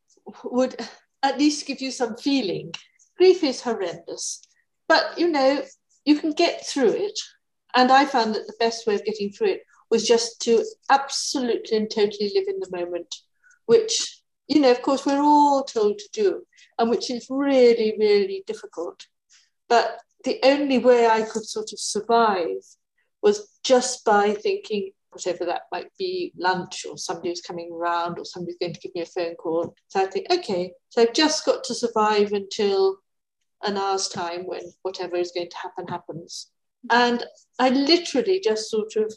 [0.45, 0.77] would
[1.23, 2.73] at least give you some feeling.
[3.17, 4.43] Grief is horrendous,
[4.89, 5.63] but you know,
[6.05, 7.19] you can get through it.
[7.75, 11.77] And I found that the best way of getting through it was just to absolutely
[11.77, 13.15] and totally live in the moment,
[13.67, 16.47] which, you know, of course, we're all told to do,
[16.79, 19.07] and which is really, really difficult.
[19.69, 22.63] But the only way I could sort of survive
[23.23, 28.25] was just by thinking, whatever that might be, lunch or somebody who's coming around or
[28.25, 29.75] somebody's going to give me a phone call.
[29.89, 32.99] So I think, okay, so I've just got to survive until
[33.63, 36.51] an hour's time when whatever is going to happen happens.
[36.91, 37.25] And
[37.59, 39.13] I literally just sort of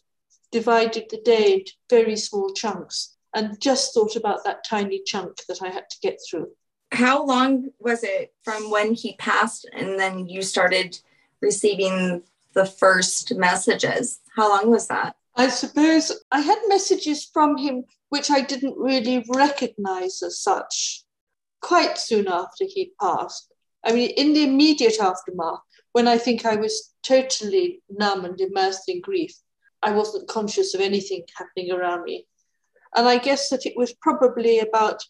[0.52, 5.62] divided the day into very small chunks and just thought about that tiny chunk that
[5.62, 6.48] I had to get through.
[6.92, 10.98] How long was it from when he passed and then you started
[11.42, 14.22] receiving the first messages?
[14.36, 15.16] How long was that?
[15.38, 21.04] I suppose I had messages from him which I didn't really recognize as such
[21.62, 23.54] quite soon after he'd passed.
[23.86, 25.60] I mean, in the immediate aftermath,
[25.92, 29.32] when I think I was totally numb and immersed in grief,
[29.84, 32.26] I wasn't conscious of anything happening around me.
[32.96, 35.04] And I guess that it was probably about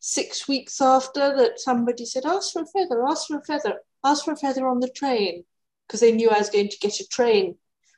[0.00, 4.24] six weeks after that somebody said, Ask for a feather, ask for a feather, ask
[4.24, 5.44] for a feather on the train,
[5.86, 7.56] because they knew I was going to get a train.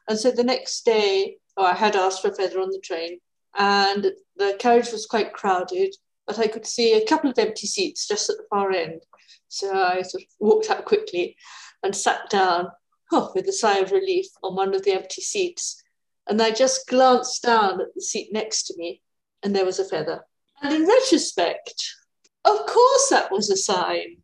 [0.08, 3.18] And so the next day, oh, I had asked for a feather on the train,
[3.56, 5.94] and the carriage was quite crowded,
[6.26, 9.02] but I could see a couple of empty seats just at the far end.
[9.48, 11.36] So I sort of walked out quickly
[11.82, 12.68] and sat down
[13.12, 15.82] oh, with a sigh of relief on one of the empty seats.
[16.26, 19.02] And I just glanced down at the seat next to me,
[19.42, 20.24] and there was a feather.
[20.62, 21.74] And in retrospect,
[22.44, 24.18] of course, that was a sign.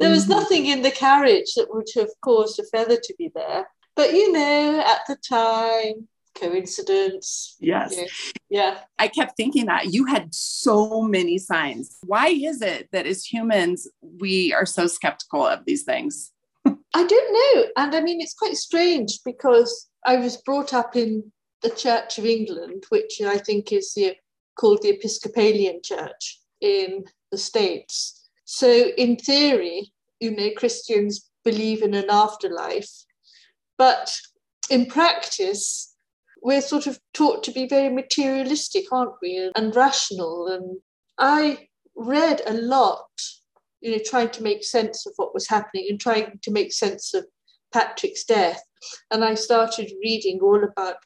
[0.00, 0.32] There was mm-hmm.
[0.32, 3.68] nothing in the carriage that would have caused a feather to be there.
[3.94, 7.56] But you know, at the time, coincidence.
[7.60, 7.94] Yes.
[7.96, 8.06] Yeah.
[8.50, 8.78] yeah.
[8.98, 11.98] I kept thinking that you had so many signs.
[12.04, 16.32] Why is it that as humans, we are so skeptical of these things?
[16.66, 17.64] I don't know.
[17.76, 22.26] And I mean, it's quite strange because I was brought up in the Church of
[22.26, 24.14] England, which I think is the,
[24.58, 28.28] called the Episcopalian Church in the States.
[28.44, 32.90] So, in theory, you know, Christians believe in an afterlife.
[33.78, 34.14] But
[34.70, 35.93] in practice,
[36.44, 39.50] we're sort of taught to be very materialistic, aren't we?
[39.56, 40.46] And rational.
[40.46, 40.78] And
[41.18, 43.08] I read a lot
[43.84, 47.12] you know, trying to make sense of what was happening and trying to make sense
[47.12, 47.26] of
[47.70, 48.62] Patrick's death.
[49.10, 50.96] And I started reading all about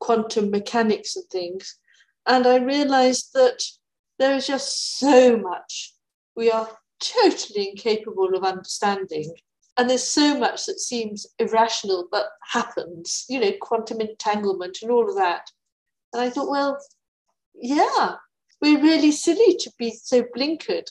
[0.00, 1.78] quantum mechanics and things.
[2.26, 3.62] And I realized that
[4.18, 5.94] there is just so much
[6.34, 9.32] we are totally incapable of understanding.
[9.76, 15.08] And there's so much that seems irrational but happens, you know, quantum entanglement and all
[15.08, 15.50] of that.
[16.12, 16.78] And I thought, well,
[17.54, 18.16] yeah,
[18.60, 20.88] we're really silly to be so blinkered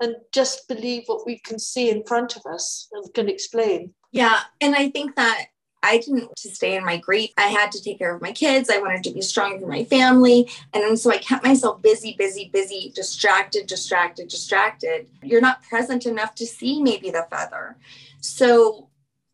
[0.00, 3.94] and just believe what we can see in front of us and can explain.
[4.10, 4.40] Yeah.
[4.60, 5.46] And I think that
[5.84, 7.30] I didn't want to stay in my grief.
[7.36, 8.70] I had to take care of my kids.
[8.70, 10.48] I wanted to be strong for my family.
[10.72, 15.10] And so I kept myself busy, busy, busy, distracted, distracted, distracted.
[15.22, 17.76] You're not present enough to see maybe the feather.
[18.20, 18.88] So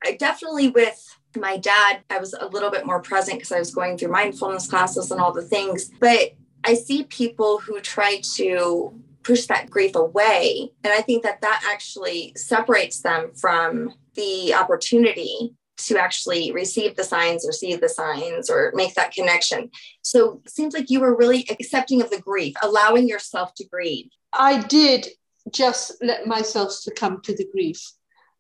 [0.04, 3.72] I definitely with my dad, I was a little bit more present because I was
[3.72, 5.92] going through mindfulness classes and all the things.
[6.00, 6.32] But
[6.64, 10.72] I see people who try to push that grief away.
[10.82, 15.54] And I think that that actually separates them from the opportunity
[15.87, 19.71] to actually receive the signs or see the signs or make that connection.
[20.03, 24.11] So it seems like you were really accepting of the grief, allowing yourself to grieve.
[24.33, 25.09] I did
[25.53, 27.81] just let myself succumb to the grief.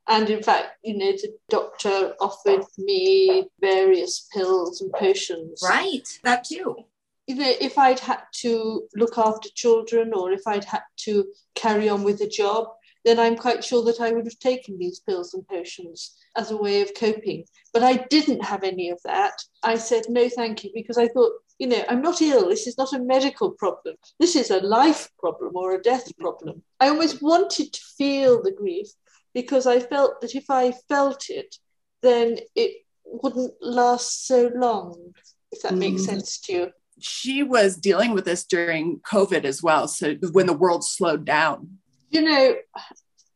[0.08, 5.60] And in fact, you know, the doctor offered me various pills and potions.
[5.62, 6.84] Right, that too
[7.30, 11.88] you know, if I'd had to look after children or if I'd had to carry
[11.88, 12.66] on with a job,
[13.04, 16.56] then I'm quite sure that I would have taken these pills and potions as a
[16.56, 17.44] way of coping.
[17.72, 19.34] But I didn't have any of that.
[19.62, 22.48] I said, no, thank you, because I thought, you know, I'm not ill.
[22.48, 23.96] This is not a medical problem.
[24.18, 26.62] This is a life problem or a death problem.
[26.78, 28.88] I almost wanted to feel the grief
[29.34, 31.56] because I felt that if I felt it,
[32.02, 35.12] then it wouldn't last so long,
[35.52, 35.78] if that mm.
[35.78, 36.72] makes sense to you
[37.02, 39.88] she was dealing with this during COVID as well.
[39.88, 41.78] So when the world slowed down.
[42.10, 42.56] You know,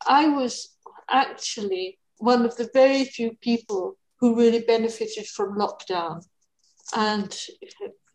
[0.07, 0.77] I was
[1.11, 6.25] actually one of the very few people who really benefited from lockdown.
[6.95, 7.35] And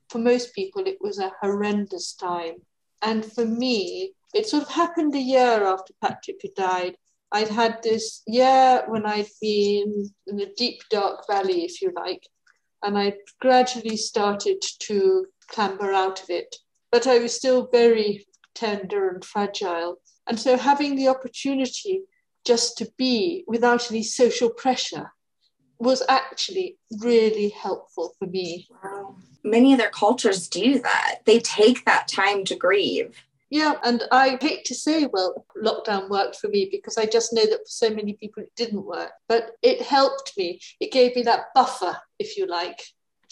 [0.10, 2.56] for most people, it was a horrendous time.
[3.02, 6.96] And for me, it sort of happened a year after Patrick had died.
[7.32, 12.24] I'd had this year when I'd been in a deep, dark valley, if you like,
[12.84, 16.56] and I gradually started to clamber out of it.
[16.92, 20.02] But I was still very tender and fragile.
[20.28, 22.04] And so having the opportunity
[22.46, 25.12] just to be without any social pressure
[25.80, 28.68] was actually really helpful for me.
[28.84, 29.16] Wow.
[29.44, 31.20] Many other cultures do that.
[31.26, 33.16] They take that time to grieve.
[33.50, 37.46] Yeah, and I hate to say, well, lockdown worked for me because I just know
[37.46, 40.60] that for so many people it didn't work, but it helped me.
[40.80, 42.80] It gave me that buffer, if you like.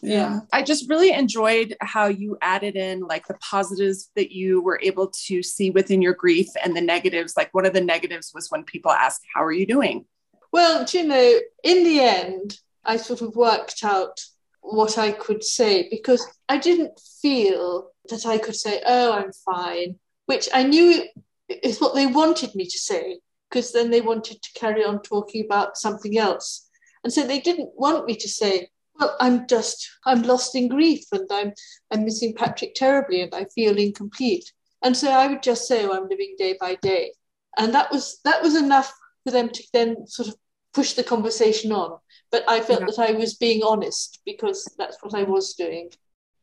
[0.02, 0.28] Yeah.
[0.28, 4.80] Um, I just really enjoyed how you added in like the positives that you were
[4.84, 7.36] able to see within your grief and the negatives.
[7.36, 10.06] Like one of the negatives was when people ask, How are you doing?
[10.52, 14.22] Well, do you know, in the end, I sort of worked out
[14.62, 19.96] what I could say because I didn't feel that I could say, Oh, I'm fine,
[20.28, 21.06] which I knew
[21.50, 23.20] is what they wanted me to say
[23.50, 26.70] because then they wanted to carry on talking about something else.
[27.04, 28.70] And so they didn't want me to say,
[29.00, 31.54] well, I'm just, I'm lost in grief and I'm,
[31.92, 34.52] I'm missing Patrick terribly and I feel incomplete.
[34.84, 37.14] And so I would just say, oh, I'm living day by day.
[37.58, 38.94] And that was, that was enough
[39.24, 40.36] for them to then sort of
[40.74, 41.98] push the conversation on.
[42.32, 42.88] But I felt yeah.
[42.88, 45.90] that I was being honest because that's what I was doing.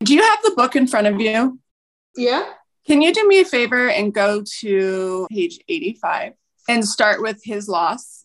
[0.00, 1.58] Do you have the book in front of you?
[2.16, 2.44] Yeah.
[2.86, 6.32] Can you do me a favor and go to page 85
[6.68, 8.24] and start with his loss?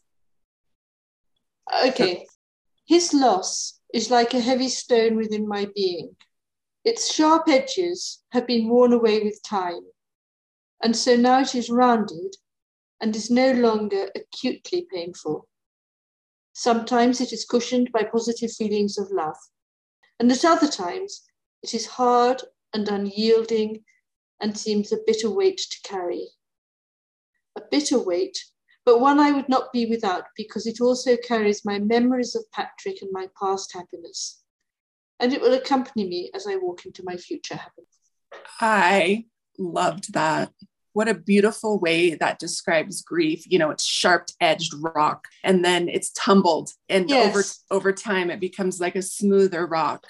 [1.86, 2.26] Okay.
[2.86, 6.16] His loss is like a heavy stone within my being.
[6.84, 9.82] Its sharp edges have been worn away with time,
[10.82, 12.36] and so now it is rounded
[13.02, 15.48] and is no longer acutely painful.
[16.54, 19.38] Sometimes it is cushioned by positive feelings of love,
[20.20, 21.24] and at other times
[21.64, 22.42] it is hard
[22.74, 23.84] and unyielding
[24.40, 26.28] and seems a bitter weight to carry.
[27.56, 28.38] A bitter weight
[28.90, 33.04] but one I would not be without because it also carries my memories of Patrick
[33.04, 34.42] and my past happiness.
[35.20, 38.00] And it will accompany me as I walk into my future happiness.
[38.60, 39.26] I
[39.60, 40.52] loved that.
[40.94, 43.44] What a beautiful way that describes grief.
[43.48, 46.72] You know, it's sharp edged rock and then it's tumbled.
[46.90, 47.30] And yes.
[47.30, 50.06] over over time it becomes like a smoother rock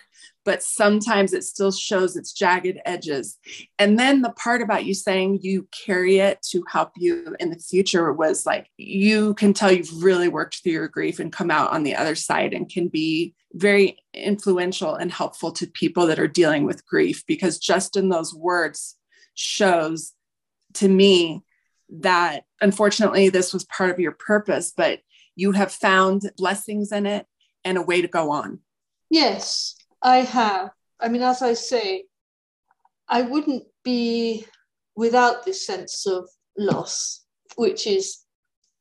[0.46, 3.38] but sometimes it still shows its jagged edges.
[3.78, 7.60] And then the part about you saying you carry it to help you in the
[7.60, 11.72] future was like, you can tell you've really worked through your grief and come out
[11.72, 16.28] on the other side and can be very influential and helpful to people that are
[16.28, 18.96] dealing with grief because just in those words
[19.34, 20.14] shows
[20.74, 21.44] to me
[21.90, 25.00] that unfortunately this was part of your purpose, but
[25.36, 27.26] you have found blessings in it
[27.64, 28.60] and a way to go on.
[29.10, 30.72] Yes, I have.
[31.00, 32.06] I mean, as I say,
[33.08, 34.46] I wouldn't be
[34.96, 38.20] without this sense of loss, which is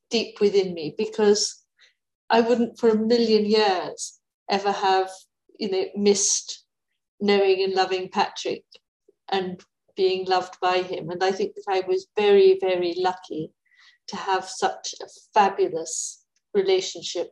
[0.09, 1.63] deep within me, because
[2.29, 4.19] I wouldn't for a million years
[4.49, 5.09] ever have,
[5.57, 6.65] you know, missed
[7.19, 8.63] knowing and loving Patrick
[9.29, 9.61] and
[10.03, 11.09] being loved by him.
[11.09, 13.51] And I think that I was very, very lucky
[14.07, 16.23] to have such a fabulous
[16.53, 17.29] relationship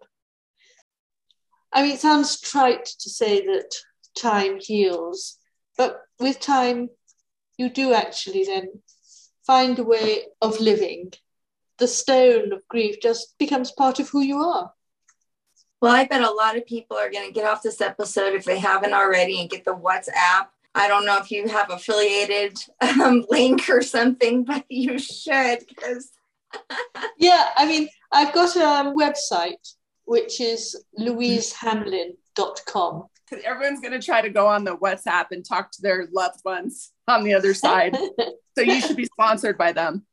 [1.71, 3.75] I mean, it sounds trite to say that
[4.17, 5.37] time heals,
[5.77, 6.89] but with time,
[7.57, 8.81] you do actually then
[9.45, 11.13] find a way of living.
[11.77, 14.71] The stone of grief just becomes part of who you are.
[15.81, 18.45] Well, I bet a lot of people are going to get off this episode if
[18.45, 20.47] they haven't already and get the WhatsApp.
[20.77, 26.11] I don't know if you have affiliated um, link or something, but you should because.
[27.17, 29.73] yeah, I mean, I've got a website
[30.05, 33.07] which is louisehamlin.com.
[33.43, 36.93] Everyone's going to try to go on the WhatsApp and talk to their loved ones
[37.07, 37.97] on the other side.
[38.55, 40.05] so you should be sponsored by them.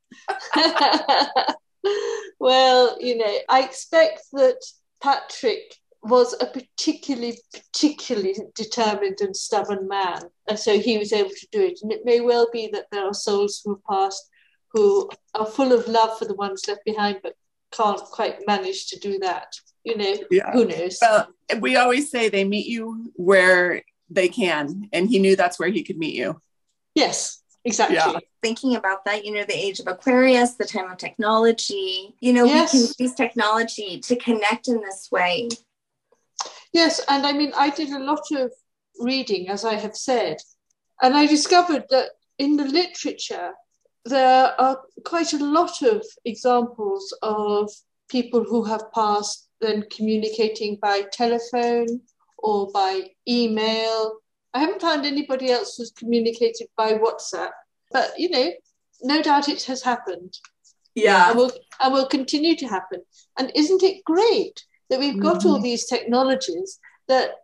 [2.40, 4.58] well, you know, I expect that
[5.00, 10.22] Patrick was a particularly, particularly determined and stubborn man.
[10.48, 11.80] And so he was able to do it.
[11.82, 14.30] And it may well be that there are souls who have passed
[14.72, 17.36] who are full of love for the ones left behind, but
[17.72, 20.50] can't quite manage to do that you know, yeah.
[20.52, 20.98] who knows?
[21.00, 21.28] Well,
[21.60, 25.84] we always say they meet you where they can, and he knew that's where he
[25.84, 26.40] could meet you.
[26.94, 27.96] Yes, exactly.
[27.96, 28.18] Yeah.
[28.42, 32.44] Thinking about that, you know, the age of Aquarius, the time of technology, you know,
[32.44, 32.72] yes.
[32.72, 35.48] we can use technology to connect in this way.
[36.74, 38.52] Yes, and I mean, I did a lot of
[38.98, 40.38] reading, as I have said,
[41.00, 43.52] and I discovered that in the literature,
[44.04, 47.70] there are quite a lot of examples of
[48.08, 52.00] people who have passed then communicating by telephone
[52.38, 54.18] or by email.
[54.52, 57.50] I haven't found anybody else who's communicated by WhatsApp,
[57.92, 58.50] but you know,
[59.02, 60.36] no doubt it has happened.
[60.96, 61.30] Yeah.
[61.30, 63.02] And will, and will continue to happen.
[63.38, 65.48] And isn't it great that we've got mm-hmm.
[65.48, 66.78] all these technologies
[67.08, 67.36] that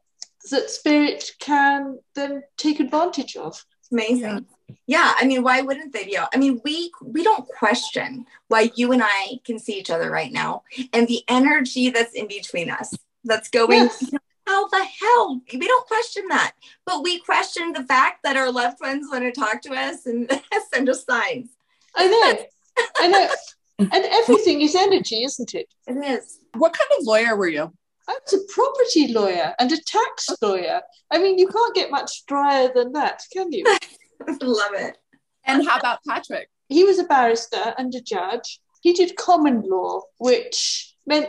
[0.51, 3.65] that spirit can then take advantage of?
[3.93, 4.21] Amazing.
[4.21, 4.41] Yeah
[4.87, 8.93] yeah i mean why wouldn't they be i mean we we don't question why you
[8.93, 10.63] and i can see each other right now
[10.93, 14.11] and the energy that's in between us that's going yes.
[14.47, 16.53] how the hell we don't question that
[16.85, 20.31] but we question the fact that our loved ones want to talk to us and
[20.73, 21.51] send us signs
[21.97, 23.29] i know i know
[23.81, 27.73] and everything is energy isn't it it is what kind of lawyer were you
[28.09, 30.81] I was a property lawyer and a tax lawyer.
[31.13, 33.63] I mean, you can't get much drier than that, can you?
[34.43, 34.99] Love it.
[35.45, 36.49] And how about Patrick?
[36.69, 38.61] He was a barrister and a judge.
[38.83, 41.29] He did common law, which meant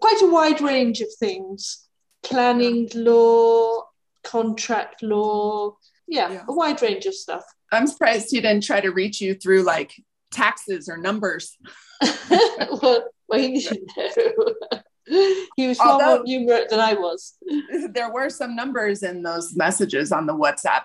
[0.00, 1.88] quite a wide range of things
[2.22, 3.84] planning law,
[4.22, 5.76] contract law.
[6.06, 7.44] Yeah, yeah, a wide range of stuff.
[7.72, 9.92] I'm surprised he didn't try to reach you through like
[10.30, 11.56] taxes or numbers.
[12.30, 13.68] well, well, he
[15.56, 17.36] he was far Although, more numerate than I was.
[17.92, 20.82] there were some numbers in those messages on the WhatsApp.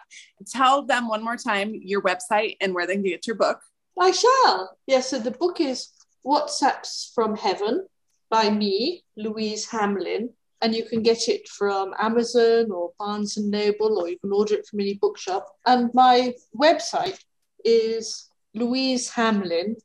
[0.48, 3.60] Tell them one more time your website and where they can get your book.
[4.00, 4.78] I shall.
[4.88, 5.90] Yes, so the book is
[6.26, 7.86] WhatsApps from Heaven
[8.30, 10.30] by me, Louise Hamlin.
[10.62, 14.56] And you can get it from Amazon or Barnes and Noble, or you can order
[14.56, 15.46] it from any bookshop.
[15.66, 17.20] And my website
[17.66, 19.76] is Louise Hamlin,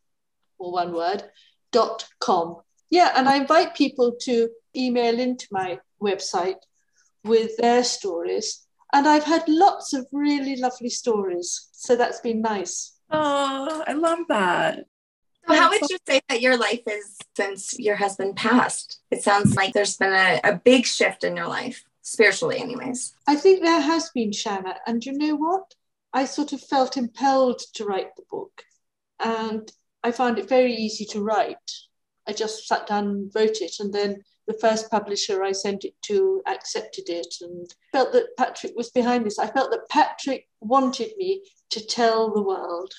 [0.59, 1.25] or one word,
[1.73, 2.57] dot com.
[2.91, 6.57] Yeah, and I invite people to email into my website
[7.25, 8.65] with their stories.
[8.93, 11.69] And I've had lots of really lovely stories.
[11.73, 12.95] So that's been nice.
[13.11, 14.87] Oh, I love that.
[15.47, 19.01] So how would you say that your life is since your husband passed?
[19.11, 23.15] It sounds like there's been a, a big shift in your life, spiritually, anyways.
[23.27, 24.77] I think there has been, Shanna.
[24.87, 25.75] And you know what?
[26.13, 28.63] I sort of felt impelled to write the book.
[29.21, 29.71] And
[30.03, 31.57] I found it very easy to write.
[32.27, 33.77] I just sat down and wrote it.
[33.81, 38.73] And then the first publisher I sent it to accepted it and felt that Patrick
[38.77, 39.39] was behind this.
[39.39, 42.93] I felt that Patrick wanted me to tell the world.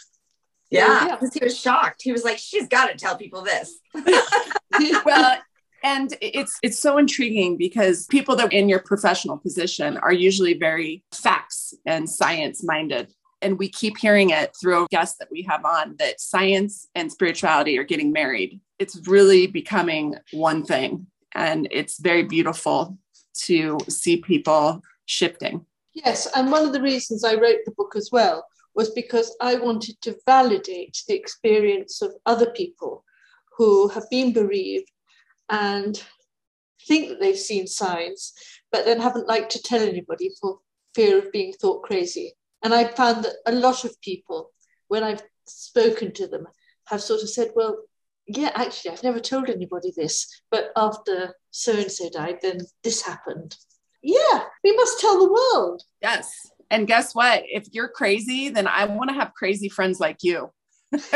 [0.70, 1.39] Yeah, because yeah.
[1.39, 2.01] he was shocked.
[2.03, 3.80] He was like, she's got to tell people this.
[5.05, 5.39] well,
[5.84, 10.53] and it's it's so intriguing because people that are in your professional position are usually
[10.53, 15.63] very facts and science minded and we keep hearing it through guests that we have
[15.65, 18.59] on that science and spirituality are getting married.
[18.80, 21.07] It's really becoming one thing.
[21.34, 22.97] And it's very beautiful
[23.43, 25.65] to see people shifting.
[25.93, 26.27] Yes.
[26.36, 30.01] And one of the reasons I wrote the book as well was because I wanted
[30.01, 33.03] to validate the experience of other people
[33.57, 34.89] who have been bereaved
[35.50, 36.02] and
[36.88, 38.34] think that they've seen signs,
[38.72, 40.60] but then haven't liked to tell anybody for
[40.95, 42.34] fear of being thought crazy.
[42.64, 44.52] And I found that a lot of people,
[44.88, 46.47] when I've spoken to them,
[46.86, 47.78] have sort of said, well,
[48.28, 53.02] yeah, actually, I've never told anybody this, but after so and so died, then this
[53.02, 53.56] happened.
[54.02, 55.82] Yeah, we must tell the world.
[56.02, 56.32] Yes.
[56.70, 57.43] And guess what?
[57.45, 60.52] If you're crazy, then I want to have crazy friends like you.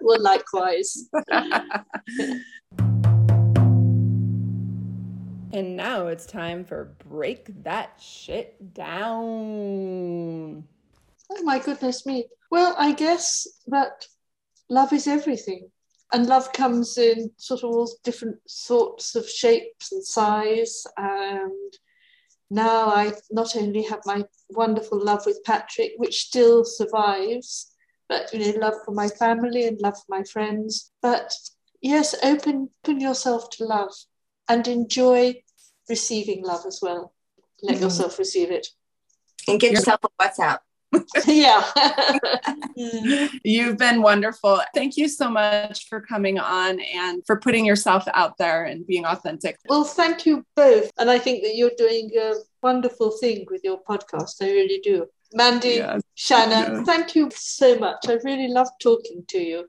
[0.00, 1.08] well, likewise.
[5.52, 10.62] And now it's time for Break That Shit Down.
[11.28, 12.28] Oh my goodness me.
[12.52, 14.06] Well, I guess that
[14.68, 15.68] love is everything.
[16.12, 20.84] And love comes in sort of all different sorts of shapes and size.
[20.96, 21.72] And
[22.48, 27.74] now I not only have my wonderful love with Patrick, which still survives,
[28.08, 30.92] but you know, love for my family and love for my friends.
[31.02, 31.34] But
[31.80, 33.92] yes, open open yourself to love
[34.50, 35.40] and enjoy
[35.88, 37.14] receiving love as well.
[37.62, 37.82] Let mm.
[37.82, 38.66] yourself receive it.
[39.48, 40.58] And get yourself a WhatsApp.
[41.26, 41.62] yeah.
[43.44, 44.60] You've been wonderful.
[44.74, 49.04] Thank you so much for coming on and for putting yourself out there and being
[49.04, 49.56] authentic.
[49.68, 50.90] Well, thank you both.
[50.98, 54.42] And I think that you're doing a wonderful thing with your podcast.
[54.42, 55.06] I really do.
[55.32, 56.02] Mandy, yes.
[56.16, 56.86] Shanna, yes.
[56.86, 58.08] thank you so much.
[58.08, 59.68] I really love talking to you.